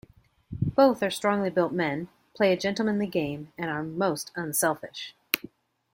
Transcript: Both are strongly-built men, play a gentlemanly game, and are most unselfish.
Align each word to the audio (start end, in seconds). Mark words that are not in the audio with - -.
Both 0.63 1.03
are 1.03 1.11
strongly-built 1.11 1.73
men, 1.73 2.07
play 2.33 2.51
a 2.51 2.57
gentlemanly 2.57 3.05
game, 3.05 3.53
and 3.55 3.69
are 3.69 3.83
most 3.83 4.31
unselfish. 4.35 5.13